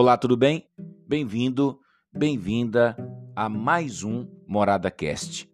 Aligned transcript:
Olá, 0.00 0.16
tudo 0.16 0.36
bem? 0.36 0.64
Bem-vindo, 1.08 1.80
bem-vinda 2.12 2.96
a 3.34 3.48
mais 3.48 4.04
um 4.04 4.28
Morada 4.46 4.92
Cast. 4.92 5.50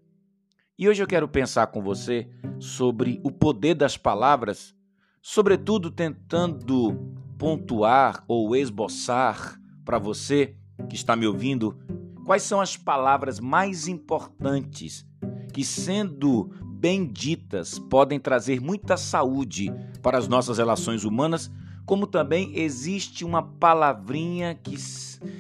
E 0.78 0.86
hoje 0.86 1.02
eu 1.02 1.06
quero 1.06 1.26
pensar 1.26 1.68
com 1.68 1.80
você 1.80 2.28
sobre 2.60 3.22
o 3.24 3.30
poder 3.30 3.74
das 3.74 3.96
palavras, 3.96 4.74
sobretudo 5.22 5.90
tentando 5.90 6.94
pontuar 7.38 8.22
ou 8.28 8.54
esboçar 8.54 9.58
para 9.82 9.98
você 9.98 10.54
que 10.90 10.94
está 10.94 11.16
me 11.16 11.26
ouvindo 11.26 11.78
quais 12.26 12.42
são 12.42 12.60
as 12.60 12.76
palavras 12.76 13.40
mais 13.40 13.88
importantes 13.88 15.06
que, 15.54 15.64
sendo 15.64 16.50
bem 16.66 17.10
ditas, 17.10 17.78
podem 17.78 18.20
trazer 18.20 18.60
muita 18.60 18.98
saúde 18.98 19.72
para 20.02 20.18
as 20.18 20.28
nossas 20.28 20.58
relações 20.58 21.02
humanas 21.02 21.50
como 21.86 22.06
também 22.06 22.52
existe 22.58 23.24
uma 23.24 23.42
palavrinha 23.42 24.54
que, 24.54 24.76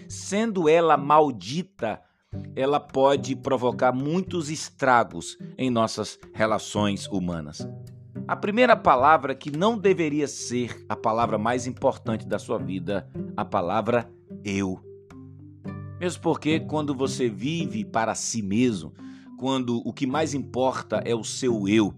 sendo 0.08 0.68
ela 0.68 0.96
maldita, 0.96 2.00
ela 2.54 2.80
pode 2.80 3.36
provocar 3.36 3.92
muitos 3.92 4.50
estragos 4.50 5.38
em 5.56 5.70
nossas 5.70 6.18
relações 6.32 7.06
humanas. 7.06 7.66
A 8.26 8.36
primeira 8.36 8.76
palavra 8.76 9.34
que 9.34 9.50
não 9.50 9.78
deveria 9.78 10.26
ser 10.26 10.84
a 10.88 10.96
palavra 10.96 11.36
mais 11.36 11.66
importante 11.66 12.26
da 12.26 12.38
sua 12.38 12.58
vida, 12.58 13.08
a 13.36 13.44
palavra 13.44 14.10
eu. 14.44 14.80
Mesmo 16.00 16.22
porque 16.22 16.60
quando 16.60 16.94
você 16.94 17.28
vive 17.28 17.84
para 17.84 18.14
si 18.14 18.42
mesmo, 18.42 18.92
quando 19.38 19.82
o 19.86 19.92
que 19.92 20.06
mais 20.06 20.32
importa 20.32 21.02
é 21.04 21.14
o 21.14 21.24
seu 21.24 21.68
eu, 21.68 21.94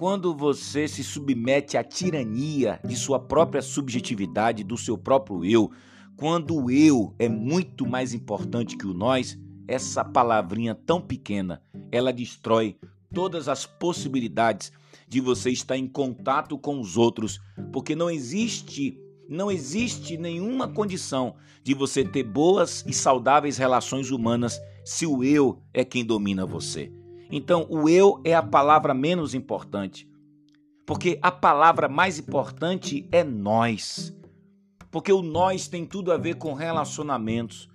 quando 0.00 0.34
você 0.34 0.88
se 0.88 1.04
submete 1.04 1.76
à 1.76 1.84
tirania 1.84 2.80
de 2.82 2.96
sua 2.96 3.20
própria 3.20 3.60
subjetividade, 3.60 4.64
do 4.64 4.78
seu 4.78 4.96
próprio 4.96 5.44
eu, 5.44 5.70
quando 6.16 6.56
o 6.56 6.70
eu 6.70 7.14
é 7.18 7.28
muito 7.28 7.86
mais 7.86 8.14
importante 8.14 8.78
que 8.78 8.86
o 8.86 8.94
nós, 8.94 9.38
essa 9.68 10.02
palavrinha 10.02 10.74
tão 10.74 11.02
pequena, 11.02 11.60
ela 11.92 12.14
destrói 12.14 12.78
todas 13.12 13.46
as 13.46 13.66
possibilidades 13.66 14.72
de 15.06 15.20
você 15.20 15.50
estar 15.50 15.76
em 15.76 15.86
contato 15.86 16.56
com 16.56 16.80
os 16.80 16.96
outros, 16.96 17.38
porque 17.70 17.94
não 17.94 18.08
existe 18.08 18.98
não 19.28 19.50
existe 19.50 20.16
nenhuma 20.16 20.66
condição 20.66 21.36
de 21.62 21.74
você 21.74 22.02
ter 22.02 22.22
boas 22.22 22.82
e 22.86 22.92
saudáveis 22.94 23.58
relações 23.58 24.10
humanas 24.10 24.58
se 24.82 25.04
o 25.04 25.22
eu 25.22 25.60
é 25.74 25.84
quem 25.84 26.06
domina 26.06 26.46
você. 26.46 26.90
Então, 27.30 27.66
o 27.70 27.88
eu 27.88 28.20
é 28.24 28.34
a 28.34 28.42
palavra 28.42 28.92
menos 28.92 29.34
importante. 29.34 30.08
Porque 30.84 31.18
a 31.22 31.30
palavra 31.30 31.88
mais 31.88 32.18
importante 32.18 33.08
é 33.12 33.22
nós. 33.22 34.12
Porque 34.90 35.12
o 35.12 35.22
nós 35.22 35.68
tem 35.68 35.86
tudo 35.86 36.10
a 36.10 36.16
ver 36.16 36.34
com 36.34 36.52
relacionamentos. 36.52 37.68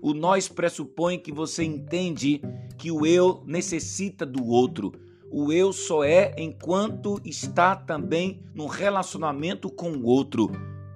O 0.00 0.14
nós 0.14 0.48
pressupõe 0.48 1.18
que 1.18 1.30
você 1.30 1.62
entende 1.62 2.40
que 2.78 2.90
o 2.90 3.04
eu 3.04 3.42
necessita 3.46 4.24
do 4.24 4.46
outro. 4.46 4.92
O 5.30 5.52
eu 5.52 5.72
só 5.72 6.02
é 6.02 6.34
enquanto 6.38 7.20
está 7.24 7.76
também 7.76 8.42
no 8.54 8.66
relacionamento 8.66 9.70
com 9.70 9.92
o 9.92 10.06
outro. 10.06 10.50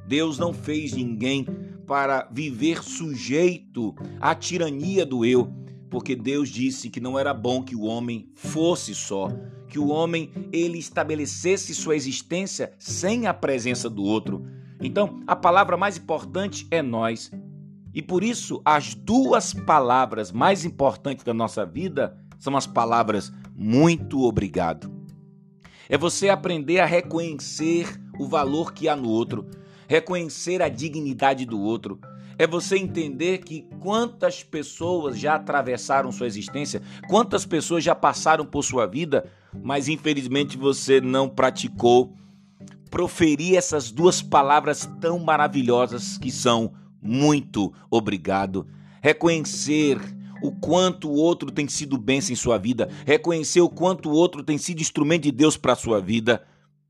Deus 0.08 0.38
não 0.38 0.54
fez 0.54 0.94
ninguém 0.94 1.44
para 1.86 2.26
viver 2.32 2.82
sujeito 2.82 3.94
à 4.20 4.34
tirania 4.34 5.04
do 5.04 5.24
eu 5.24 5.65
porque 5.90 6.16
Deus 6.16 6.48
disse 6.48 6.90
que 6.90 7.00
não 7.00 7.18
era 7.18 7.32
bom 7.32 7.62
que 7.62 7.76
o 7.76 7.82
homem 7.82 8.28
fosse 8.34 8.94
só, 8.94 9.30
que 9.68 9.78
o 9.78 9.88
homem 9.88 10.30
ele 10.52 10.78
estabelecesse 10.78 11.74
sua 11.74 11.96
existência 11.96 12.72
sem 12.78 13.26
a 13.26 13.34
presença 13.34 13.88
do 13.88 14.02
outro. 14.02 14.44
Então, 14.80 15.20
a 15.26 15.34
palavra 15.34 15.76
mais 15.76 15.96
importante 15.96 16.66
é 16.70 16.82
nós. 16.82 17.30
E 17.94 18.02
por 18.02 18.22
isso, 18.22 18.60
as 18.64 18.94
duas 18.94 19.54
palavras 19.54 20.30
mais 20.30 20.64
importantes 20.64 21.24
da 21.24 21.32
nossa 21.32 21.64
vida 21.64 22.16
são 22.38 22.56
as 22.56 22.66
palavras 22.66 23.32
muito 23.54 24.22
obrigado. 24.22 24.92
É 25.88 25.96
você 25.96 26.28
aprender 26.28 26.80
a 26.80 26.86
reconhecer 26.86 27.88
o 28.18 28.26
valor 28.26 28.72
que 28.74 28.88
há 28.88 28.96
no 28.96 29.08
outro, 29.08 29.46
reconhecer 29.88 30.60
a 30.60 30.68
dignidade 30.68 31.46
do 31.46 31.60
outro, 31.60 31.98
é 32.38 32.46
você 32.46 32.76
entender 32.76 33.38
que 33.38 33.66
quantas 33.80 34.42
pessoas 34.42 35.18
já 35.18 35.36
atravessaram 35.36 36.12
sua 36.12 36.26
existência, 36.26 36.82
quantas 37.08 37.46
pessoas 37.46 37.82
já 37.82 37.94
passaram 37.94 38.44
por 38.44 38.62
sua 38.62 38.86
vida, 38.86 39.30
mas 39.62 39.88
infelizmente 39.88 40.56
você 40.56 41.00
não 41.00 41.28
praticou 41.28 42.14
proferir 42.90 43.56
essas 43.56 43.90
duas 43.90 44.22
palavras 44.22 44.88
tão 45.00 45.18
maravilhosas 45.18 46.18
que 46.18 46.30
são 46.30 46.72
muito 47.02 47.72
obrigado. 47.90 48.66
Reconhecer 49.02 49.98
o 50.42 50.52
quanto 50.52 51.08
o 51.08 51.14
outro 51.14 51.50
tem 51.50 51.66
sido 51.68 51.96
bênção 51.96 52.32
em 52.32 52.36
sua 52.36 52.58
vida, 52.58 52.88
reconhecer 53.04 53.60
o 53.60 53.68
quanto 53.68 54.10
o 54.10 54.12
outro 54.14 54.42
tem 54.42 54.58
sido 54.58 54.80
instrumento 54.80 55.24
de 55.24 55.32
Deus 55.32 55.56
para 55.56 55.72
a 55.72 55.76
sua 55.76 56.00
vida. 56.00 56.42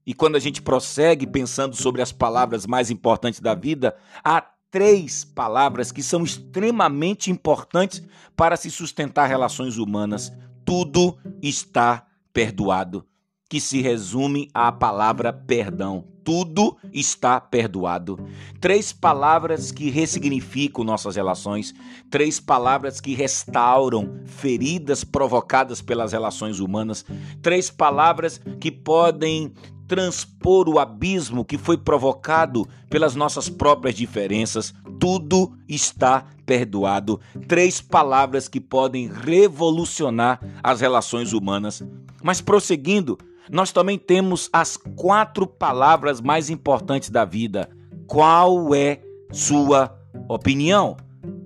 E 0.04 0.14
quando 0.14 0.36
a 0.36 0.40
gente 0.40 0.62
prossegue 0.62 1.26
pensando 1.26 1.74
sobre 1.74 2.00
as 2.00 2.12
palavras 2.12 2.66
mais 2.66 2.90
importantes 2.90 3.40
da 3.40 3.54
vida, 3.54 3.96
a 4.22 4.44
três 4.70 5.24
palavras 5.24 5.90
que 5.92 6.02
são 6.02 6.22
extremamente 6.22 7.30
importantes 7.30 8.02
para 8.36 8.56
se 8.56 8.70
sustentar 8.70 9.26
relações 9.26 9.76
humanas. 9.78 10.32
Tudo 10.64 11.16
está 11.40 12.06
perdoado, 12.32 13.06
que 13.48 13.60
se 13.60 13.80
resume 13.80 14.50
à 14.52 14.70
palavra 14.72 15.32
perdão. 15.32 16.04
Tudo 16.24 16.76
está 16.92 17.40
perdoado. 17.40 18.18
Três 18.60 18.92
palavras 18.92 19.70
que 19.70 19.90
ressignificam 19.90 20.84
nossas 20.84 21.14
relações, 21.14 21.72
três 22.10 22.40
palavras 22.40 23.00
que 23.00 23.14
restauram 23.14 24.20
feridas 24.24 25.04
provocadas 25.04 25.80
pelas 25.80 26.10
relações 26.10 26.58
humanas, 26.58 27.06
três 27.40 27.70
palavras 27.70 28.40
que 28.58 28.72
podem 28.72 29.54
transpor 29.86 30.68
o 30.68 30.78
abismo 30.78 31.44
que 31.44 31.56
foi 31.56 31.76
provocado 31.76 32.66
pelas 32.90 33.14
nossas 33.14 33.48
próprias 33.48 33.94
diferenças. 33.94 34.74
Tudo 34.98 35.56
está 35.68 36.26
perdoado. 36.44 37.20
Três 37.46 37.80
palavras 37.80 38.48
que 38.48 38.60
podem 38.60 39.08
revolucionar 39.08 40.40
as 40.62 40.80
relações 40.80 41.32
humanas. 41.32 41.82
Mas 42.22 42.40
prosseguindo, 42.40 43.18
nós 43.50 43.70
também 43.72 43.98
temos 43.98 44.48
as 44.52 44.76
quatro 44.76 45.46
palavras 45.46 46.20
mais 46.20 46.50
importantes 46.50 47.10
da 47.10 47.24
vida. 47.24 47.68
Qual 48.06 48.74
é 48.74 49.00
sua 49.32 49.96
opinião? 50.28 50.96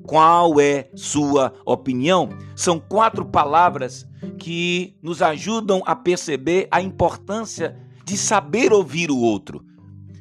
Qual 0.04 0.60
é 0.60 0.88
sua 0.94 1.54
opinião? 1.64 2.30
São 2.56 2.80
quatro 2.80 3.24
palavras 3.24 4.06
que 4.38 4.96
nos 5.02 5.22
ajudam 5.22 5.82
a 5.86 5.94
perceber 5.94 6.66
a 6.70 6.82
importância 6.82 7.76
de 8.10 8.19
saber 8.19 8.72
ouvir 8.72 9.09
o 9.09 9.19
outro. 9.19 9.65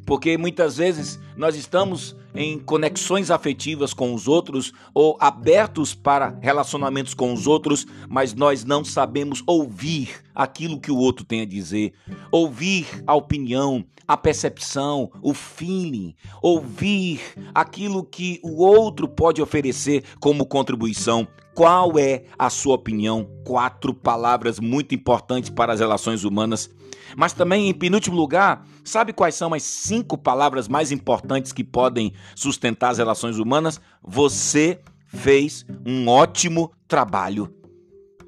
Porque 0.05 0.37
muitas 0.37 0.77
vezes 0.77 1.19
nós 1.35 1.55
estamos 1.55 2.15
em 2.35 2.59
conexões 2.59 3.31
afetivas 3.31 3.93
com 3.93 4.13
os 4.13 4.27
outros 4.27 4.71
ou 4.93 5.17
abertos 5.19 5.95
para 5.95 6.37
relacionamentos 6.39 7.15
com 7.15 7.33
os 7.33 7.47
outros, 7.47 7.87
mas 8.07 8.35
nós 8.35 8.63
não 8.63 8.85
sabemos 8.85 9.41
ouvir 9.47 10.23
aquilo 10.35 10.79
que 10.79 10.91
o 10.91 10.97
outro 10.97 11.25
tem 11.25 11.41
a 11.41 11.45
dizer, 11.45 11.93
ouvir 12.31 12.85
a 13.07 13.15
opinião, 13.15 13.83
a 14.07 14.15
percepção, 14.15 15.11
o 15.19 15.33
feeling, 15.33 16.13
ouvir 16.43 17.19
aquilo 17.55 18.03
que 18.03 18.39
o 18.43 18.63
outro 18.63 19.07
pode 19.07 19.41
oferecer 19.41 20.03
como 20.19 20.45
contribuição. 20.45 21.27
Qual 21.59 21.99
é 21.99 22.23
a 22.37 22.49
sua 22.49 22.75
opinião? 22.75 23.29
Quatro 23.45 23.93
palavras 23.93 24.61
muito 24.61 24.95
importantes 24.95 25.49
para 25.49 25.73
as 25.73 25.81
relações 25.81 26.23
humanas. 26.23 26.69
Mas 27.17 27.33
também, 27.33 27.67
em 27.67 27.73
penúltimo 27.73 28.15
lugar, 28.15 28.65
sabe 28.81 29.11
quais 29.11 29.35
são 29.35 29.53
as 29.53 29.61
cinco 29.63 30.17
palavras 30.17 30.69
mais 30.69 30.89
importantes 30.89 31.51
que 31.51 31.61
podem 31.61 32.13
sustentar 32.33 32.91
as 32.91 32.97
relações 32.97 33.39
humanas? 33.39 33.81
Você 34.01 34.79
fez 35.07 35.65
um 35.85 36.07
ótimo 36.07 36.71
trabalho. 36.87 37.53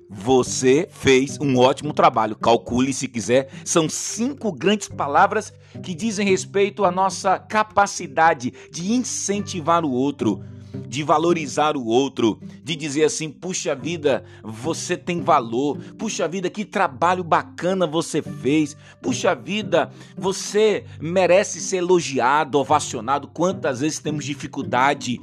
Você 0.09 0.89
fez 0.91 1.39
um 1.39 1.57
ótimo 1.57 1.93
trabalho. 1.93 2.35
Calcule 2.35 2.91
se 2.91 3.07
quiser. 3.07 3.49
São 3.63 3.87
cinco 3.87 4.51
grandes 4.51 4.89
palavras 4.89 5.53
que 5.81 5.95
dizem 5.95 6.27
respeito 6.27 6.83
à 6.83 6.91
nossa 6.91 7.39
capacidade 7.39 8.51
de 8.69 8.91
incentivar 8.91 9.85
o 9.85 9.91
outro, 9.91 10.43
de 10.91 11.03
valorizar 11.03 11.77
o 11.77 11.85
outro, 11.85 12.37
de 12.61 12.75
dizer 12.75 13.05
assim: 13.05 13.29
puxa 13.29 13.73
vida, 13.73 14.25
você 14.43 14.97
tem 14.97 15.21
valor, 15.21 15.77
puxa 15.97 16.27
vida, 16.27 16.49
que 16.49 16.65
trabalho 16.65 17.23
bacana 17.23 17.87
você 17.87 18.21
fez, 18.21 18.75
puxa 19.01 19.33
vida, 19.33 19.89
você 20.17 20.83
merece 20.99 21.61
ser 21.61 21.77
elogiado, 21.77 22.59
ovacionado. 22.59 23.29
Quantas 23.29 23.79
vezes 23.79 23.99
temos 23.99 24.25
dificuldade 24.25 25.17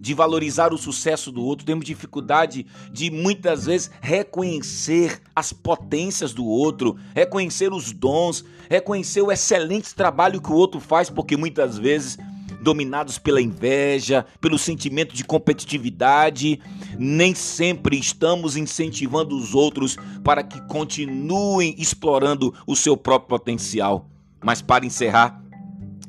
de 0.00 0.14
valorizar 0.14 0.74
o 0.74 0.78
sucesso 0.78 1.30
do 1.30 1.44
outro, 1.44 1.64
temos 1.64 1.84
dificuldade 1.84 2.66
de 2.90 3.08
muitas 3.08 3.66
vezes 3.66 3.92
reconhecer 4.00 5.22
as 5.34 5.52
potências 5.52 6.34
do 6.34 6.44
outro, 6.44 6.96
reconhecer 7.14 7.72
os 7.72 7.92
dons, 7.92 8.44
reconhecer 8.68 9.22
o 9.22 9.30
excelente 9.30 9.94
trabalho 9.94 10.42
que 10.42 10.50
o 10.50 10.56
outro 10.56 10.80
faz, 10.80 11.08
porque 11.08 11.36
muitas 11.36 11.78
vezes 11.78 12.18
dominados 12.64 13.18
pela 13.18 13.40
inveja, 13.40 14.26
pelo 14.40 14.58
sentimento 14.58 15.14
de 15.14 15.22
competitividade. 15.22 16.58
Nem 16.98 17.34
sempre 17.34 17.96
estamos 17.96 18.56
incentivando 18.56 19.36
os 19.36 19.54
outros 19.54 19.96
para 20.24 20.42
que 20.42 20.60
continuem 20.62 21.74
explorando 21.78 22.52
o 22.66 22.74
seu 22.74 22.96
próprio 22.96 23.38
potencial. 23.38 24.10
Mas 24.42 24.60
para 24.60 24.84
encerrar, 24.84 25.40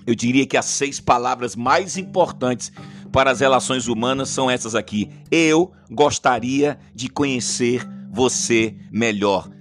eu 0.07 0.15
diria 0.15 0.47
que 0.47 0.57
as 0.57 0.65
seis 0.65 0.99
palavras 0.99 1.55
mais 1.55 1.97
importantes 1.97 2.71
para 3.11 3.31
as 3.31 3.39
relações 3.39 3.87
humanas 3.87 4.29
são 4.29 4.49
essas 4.49 4.75
aqui. 4.75 5.09
Eu 5.29 5.71
gostaria 5.91 6.79
de 6.93 7.09
conhecer 7.09 7.87
você 8.11 8.75
melhor 8.91 9.54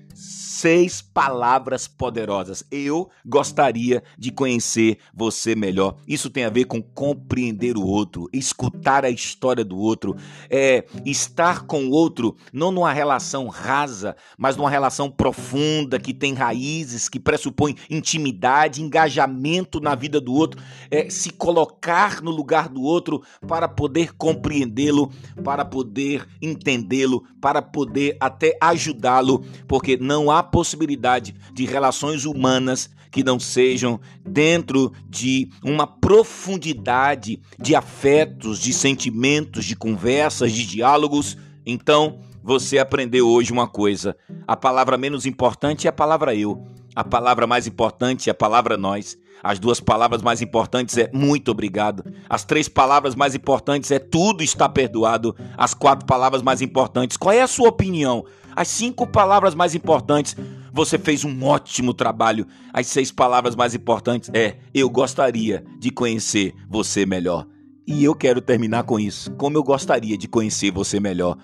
seis 0.65 1.03
palavras 1.03 1.87
poderosas. 1.87 2.65
Eu 2.71 3.11
gostaria 3.23 4.03
de 4.19 4.33
conhecer 4.33 4.97
você 5.13 5.55
melhor. 5.55 5.97
Isso 6.09 6.31
tem 6.31 6.47
a 6.47 6.49
ver 6.49 6.65
com 6.65 6.81
compreender 6.81 7.77
o 7.77 7.87
outro, 7.87 8.31
escutar 8.33 9.05
a 9.05 9.11
história 9.11 9.63
do 9.63 9.77
outro, 9.77 10.17
é 10.49 10.87
estar 11.05 11.67
com 11.67 11.85
o 11.85 11.91
outro 11.91 12.35
não 12.51 12.73
numa 12.73 12.95
relação 12.95 13.49
rasa, 13.49 14.17
mas 14.39 14.57
numa 14.57 14.71
relação 14.71 15.11
profunda 15.11 16.01
que 16.01 16.15
tem 16.15 16.33
raízes, 16.33 17.11
que 17.11 17.21
pressupõe 17.21 17.77
intimidade, 17.91 18.83
engajamento 18.83 19.81
na 19.81 19.95
vida 19.95 20.19
do 20.19 20.33
outro, 20.33 20.63
é 20.91 21.11
se 21.11 21.29
colocar 21.29 22.23
no 22.23 22.31
lugar 22.31 22.71
do 22.71 22.81
outro 22.81 23.23
para 23.47 23.69
poder 23.69 24.15
compreendê-lo, 24.15 25.13
para 25.45 25.63
poder 25.63 26.27
entendê-lo, 26.41 27.23
para 27.39 27.61
poder 27.61 28.17
até 28.19 28.57
ajudá-lo, 28.63 29.45
porque 29.69 29.99
não 29.99 30.31
há 30.31 30.43
possibilidade 30.55 31.35
de 31.53 31.65
relações 31.65 32.25
humanas 32.25 32.89
que 33.11 33.25
não 33.25 33.41
sejam 33.41 33.99
dentro 34.25 34.93
de 35.09 35.51
uma 35.65 35.85
profundidade 35.85 37.41
de 37.59 37.75
afetos, 37.75 38.61
de 38.61 38.73
sentimentos, 38.73 39.65
de 39.65 39.75
conversas, 39.75 40.53
de 40.53 40.65
diálogos. 40.65 41.37
Então, 41.67 42.21
você 42.41 42.79
aprendeu 42.79 43.29
hoje 43.29 43.53
uma 43.53 43.67
coisa: 43.67 44.17
a 44.47 44.57
palavra 44.57 44.97
menos 44.97 45.27
importante 45.27 45.89
é 45.89 45.91
a 45.91 45.93
palavra 45.93 46.37
eu, 46.37 46.65
a 46.95 47.03
palavra 47.03 47.47
mais 47.47 47.67
importante 47.67 48.29
é 48.29 48.33
a 48.33 48.35
palavra 48.35 48.77
nós. 48.77 49.19
As 49.43 49.59
duas 49.59 49.79
palavras 49.79 50.23
mais 50.23 50.41
importantes 50.41 50.97
é 50.97 51.11
muito 51.13 51.51
obrigado. 51.51 52.05
As 52.29 52.45
três 52.45 52.69
palavras 52.69 53.15
mais 53.15 53.35
importantes 53.35 53.91
é 53.91 53.99
tudo 53.99 54.43
está 54.43 54.69
perdoado. 54.69 55.37
As 55.57 55.75
quatro 55.75 56.07
palavras 56.07 56.41
mais 56.41 56.63
importantes, 56.63 57.17
qual 57.17 57.35
é 57.35 57.43
a 57.43 57.47
sua 57.47 57.69
opinião? 57.69 58.25
As 58.57 58.69
cinco 58.69 59.07
palavras 59.07 59.55
mais 59.55 59.75
importantes, 59.75 60.37
você 60.73 60.99
fez 60.99 61.25
um 61.25 61.45
ótimo 61.45 61.93
trabalho. 61.93 62.47
As 62.73 62.87
seis 62.87 63.13
palavras 63.13 63.55
mais 63.55 63.75
importantes 63.75 64.31
é 64.33 64.57
eu 64.73 64.89
gostaria 64.89 65.65
de 65.79 65.91
conhecer 65.91 66.55
você 66.69 67.05
melhor. 67.05 67.47
E 67.87 68.03
eu 68.03 68.15
quero 68.15 68.41
terminar 68.41 68.85
com 68.85 68.99
isso. 68.99 69.31
Como 69.33 69.59
eu 69.59 69.63
gostaria 69.63 70.17
de 70.17 70.27
conhecer 70.27 70.71
você 70.71 70.99
melhor. 70.99 71.37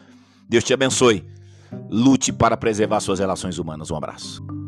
Deus 0.49 0.65
te 0.65 0.73
abençoe. 0.73 1.25
Lute 1.91 2.33
para 2.33 2.57
preservar 2.57 3.01
suas 3.01 3.19
relações 3.19 3.59
humanas. 3.59 3.91
Um 3.91 3.97
abraço. 3.97 4.60